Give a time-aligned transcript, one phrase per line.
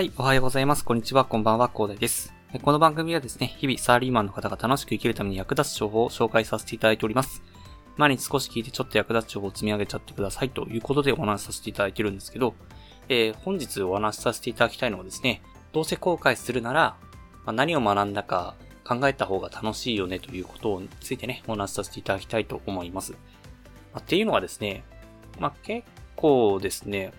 [0.00, 0.82] はい、おはようございます。
[0.82, 2.32] こんにちは、こんばんは、コーダイです。
[2.62, 7.42] この番組はですね、日々サラリーマンの方が楽しく生きるために役立つ情報を紹介させていただいております。
[7.98, 12.54] 毎日少し聞いてちょっと役立つ情報を積み上げちゃってくださいということでお話しさせていただいてるんですけど、
[13.10, 15.42] えー、本日お話しさせていただきたいのはですね、
[15.72, 16.96] どうせ後悔するなら、
[17.44, 23.12] まあ、何を学んだか考えた方が楽しいよねということについてね、お話しさせていただきたいと思います。
[23.12, 23.18] ま
[23.96, 24.82] あ、っていうのはですね、
[25.38, 25.86] まあ、結
[26.16, 27.12] 構ですね、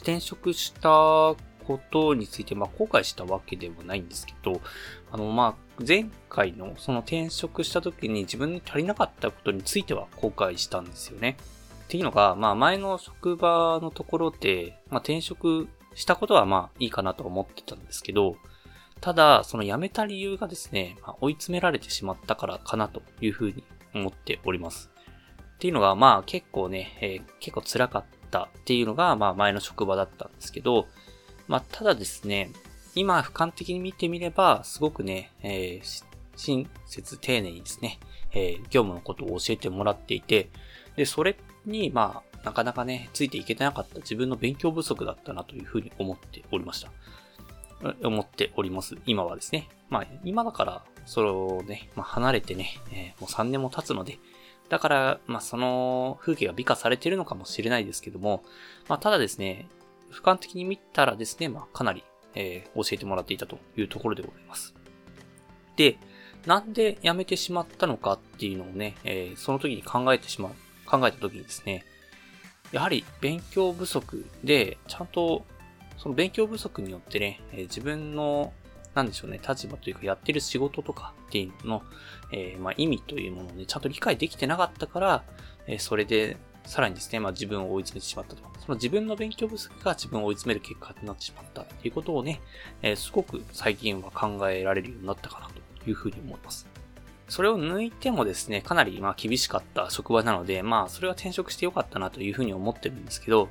[0.00, 4.60] 転職したことについて、まあ、後悔したわけではないんですけど、
[5.10, 11.36] あの、まあ、前回のその転職した時に自分に足りなかったことについては後悔したんですよね。
[11.84, 18.36] っていうのが、まあ、前の職場のところで、まあ、転職したことはまあいいかなと思ってたんですけど、
[19.00, 24.90] ただ、その辞めた理由がですね、まあ、追い詰められてしまったからかなというふうに思っております。
[25.56, 30.86] っていうのが、まあ結構ね、えー、結構辛かったっていうのが、まあ前の職場だったんですけど、
[31.48, 32.50] まあただですね、
[32.94, 36.04] 今俯瞰的に見てみれば、すごくね、えー、
[36.36, 37.98] 親切丁寧にですね、
[38.32, 40.50] えー、業務のことを教えてもらっていて、
[40.96, 41.36] で、それ
[41.66, 46.90] に、まあ、なかなかね、ついていけてなかった自分の勉強不足だったなというふうに思っておりました。
[48.02, 48.96] 思っております。
[49.04, 49.68] 今はですね。
[49.90, 54.18] まあ、今だから、それをね、まあ、離れてね、えー、もう3年も経つので、
[54.68, 58.42] だから、まあ、その風景が美化されているのかもしれないですけども、
[58.88, 59.68] まあ、ただですね、
[60.16, 64.74] 俯瞰的に見たらですね、まあ、かなり、えー、教えてもらっていたというところでございます。
[65.76, 65.98] で、
[66.46, 70.52] なんで辞めてしまったのかっていうのをね、えー、その時に考えてしまう、
[70.86, 71.84] 考えた時にですね、
[72.72, 75.44] やはり勉強不足で、ちゃんと、
[75.98, 78.52] その勉強不足によってね、えー、自分の
[78.96, 81.82] なんでしょうね、立場というかやってる仕事とかっていうのの、
[82.32, 85.24] えー、まあ、意味というものをね、ちゃんと理解できてなかったから、
[85.66, 88.42] え、それで、さらにですね、まあ、自分を追い詰めてしまったと。
[88.60, 92.40] その自分の勉強不足が自分を追い詰める結果になってしまったっていうことをね、
[92.82, 96.66] えー、すごく最近は考えられるようになったかなというふうに思います。
[97.28, 103.48] それを抜いてもですね、かなりまあ厳しかった職場なので、まあそれは転職してよかったなというふうに思ってるんですけど、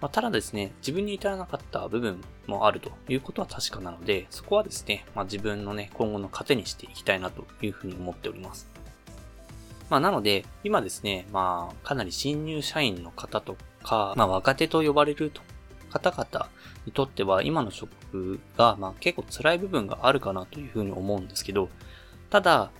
[0.00, 8.68] まあ、ただですね、自分に至らなかった部分もあるということは確かなので、そこはですね、まあ、自分のね、今後の糧にしていきたいなというふうに思っております。
[9.88, 15.30] まあ、なので、今ですね、まあ、かなり新入社員の方とか、まあ、若手と呼ばれる
[15.90, 16.48] 方々
[16.86, 21.68] にとっては、今の職が、まあ、結構辛い部分があるかなというふうに思うんですけど、
[22.30, 22.70] ただ、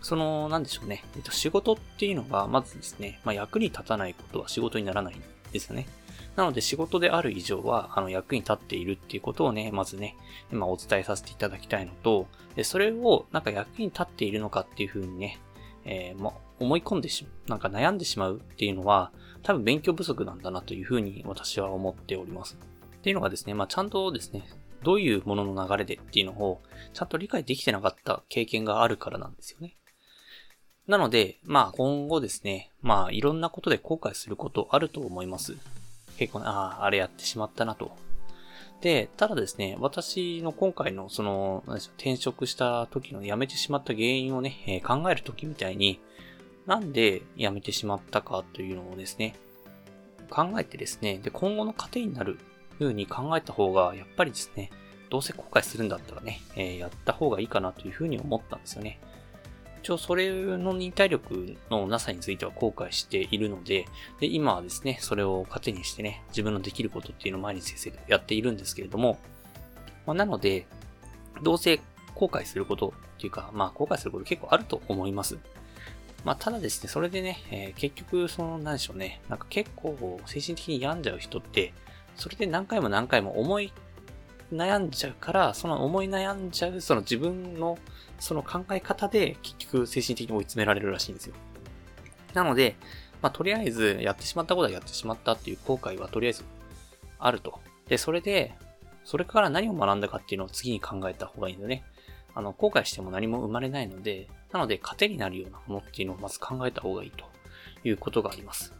[0.00, 5.22] その、なんでしょうね、えっと、仕事っていうのが、まずですね、まあ、役に立たないことは仕事にならないん
[5.52, 5.86] ですよね。
[6.36, 10.16] なので仕事である以上は、あの、役に立っているっていうことをね、まずね、
[10.52, 15.38] 今お伝えさせていただきたいのと、でそれをなんか役に立っているのかっていうふうにね、
[15.86, 22.58] えー、ま、思い込んでしなんか悩んでしまうっていうのは、多分勉強不足なんだなというふうに私は思っております。
[22.96, 24.48] っていうのがですね、まあ、ちゃんとですね、
[24.82, 26.60] どういうものの流れでっていうのを、
[26.92, 29.76] ちゃんと理解できてなかった経験があるからなんですよね。
[30.86, 35.56] なので、まあ今後ですね、まあいろんなことで後悔することあると思います。
[36.16, 37.96] 結構、ああ、あれやってしまったなと。
[38.80, 46.00] で、ただですね、私の今回のその、転職した時の辞めてしまった原因をね、えー、考える時みたいに、
[46.66, 49.34] なんで辞めてしまったかというのをですね、
[50.30, 52.38] 考えてですね、で、今後の糧になる
[52.78, 54.70] 風に考えた方が、やっぱりですね、
[55.08, 59.00] どうせ後悔するんだったらね、えー、やった方がいいかなというふうに思ったんですよね。
[59.86, 63.86] 一応それの忍耐力のなさについては後悔しているので、
[64.18, 69.20] で、今はですね、それを糧にしてね、自分のできることっていうのを毎日先生がやっているんですけれども、
[70.04, 70.66] まあ、なので、
[71.40, 71.80] どうせ
[72.16, 75.38] 後悔することっていうか、まあ後悔すること結構あると思います。
[76.24, 81.72] まあただですね、それでね、えー、結局、その、なんでしょうね、なんか結構精神的に病んじゃう人って、
[82.16, 83.72] それで何回も何回も思い
[84.52, 87.78] 悩んじゃうから、その思い悩んじゃう、その自分の
[88.18, 91.34] その考え方で結局精神的に追い詰められるらしいんですよ。
[92.34, 92.76] なので、
[93.22, 96.44] まあ、とりあえずやってしまったことはやってしまったっていう後悔はとりあえず
[97.18, 97.60] あると。
[97.88, 98.54] で、それで、
[99.04, 101.84] それから何を学んだかっていうのを次に考えた方がいいのでね。
[102.34, 107.24] あの、後悔しても何も生まれないので、なので、糧になるようなものっていうのをまず考えた方がいいと
[107.82, 108.74] いうことがあります。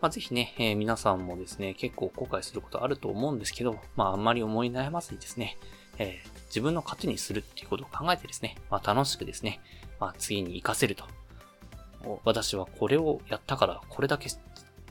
[0.00, 5.56] まあ、ぜひね、えー、皆さんもですね、結構後悔することあると思うんですけど、まあ、あんまり思い悩まずにですね、
[5.98, 9.60] えー、自分の糧にするっていうことを考えてですね、まあ、楽しくですね、
[10.00, 11.04] まあ、次に活かせると。
[12.24, 14.28] 私はこれをやったから、これだけ、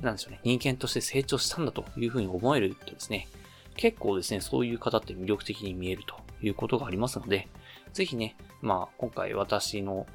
[0.01, 3.27] なんでしょうね、人間として成長したんだというふうに思えるとですね、
[3.75, 7.47] 結構ですね、そういう方って魅力的に見えるということがありますので、
[7.93, 10.07] ぜひね、まあ、今回私の、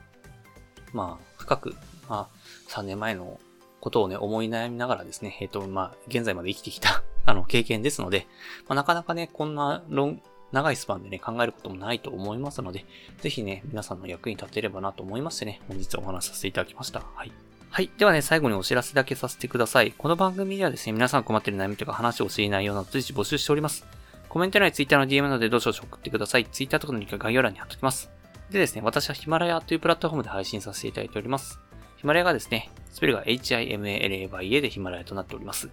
[0.93, 1.77] まあ、深く、
[2.09, 3.39] まあ、3年前の
[3.81, 8.27] ことをね、思い悩みながらですね、えっ、ー、と、まあ、現在まで生きてきたあの、経験ですので、
[8.69, 10.23] まあ、なかなかね、こんなロン、
[10.53, 12.85] 長いスパンでね、考えることもないと思いますので、
[13.19, 17.05] ぜひね、皆さんの役に立てればなと思いましてね、本日お話しさせていただきました。
[17.15, 17.33] はい。
[17.71, 17.91] はい。
[17.99, 19.93] ではね、最後にお知らせだけさせてください。
[19.93, 23.87] この番組ではですね、皆さん困ってる悩みとか話を教えないようなど随時募集しております。
[24.29, 26.47] コメント欄に Twitter の DM などでどうしよう送ってください。
[26.47, 28.11] Twitter とかのリンクは概要欄に貼っておきます。
[28.51, 31.61] でですね、私はヒマラヤというプラットフォームで配信させていただいております。
[31.99, 35.69] ヒマラヤがですね、スペルが HIMALAYA でヒマラヤとなっております。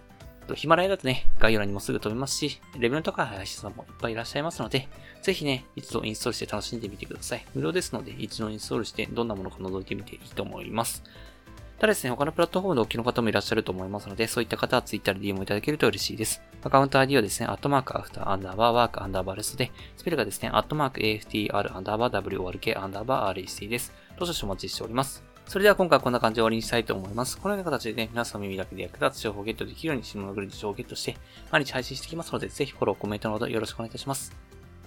[0.46, 4.88] とヒマラヤだとね、概要欄にもすぐ飛べますし、レベルとか配信者さんもいっぱいいらっしゃいますので、
[5.22, 7.44] ぜひね、一度インストールして楽しんでみてください。
[7.54, 11.02] 無料ですので、一度インストールしてどんなものか覗いてみていいと思います。
[11.78, 16.40] ただですね、他のプラットフォームでお聞きの方もいらっしゃると思いますので、そういった方は Twitter で DM をいただけると嬉しいです。
[16.62, 23.92] アカウント ID はですね、アットマーク after アンダーバー work アンダーバー rest で、スペルがですね、アットマーク AFTR アンダーバー WORK アンダーバー REC です。
[24.18, 25.35] どうぞお待ちしております。
[25.46, 27.38] それでは今回はこんな感じで終わりにしたいと思います。
[27.38, 31.16] このような形でね、皆さんの耳だけで役立つ情報をゲットできるように、シムのグリッド情報をゲットして、
[31.52, 34.34] 毎日配信していきますので、ぜひフォロー、コメントなどよろしくお願いいたします。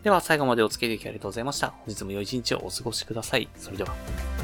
[0.03, 1.69] では最後までお付き合いいただきありがとうございました。
[1.69, 3.47] 本日も良い一日をお過ごしください。
[3.56, 4.38] それでは。